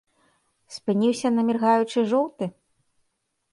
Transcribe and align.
Спыніўся 0.75 1.27
на 1.35 1.41
міргаючы 1.51 1.99
жоўты? 2.15 2.45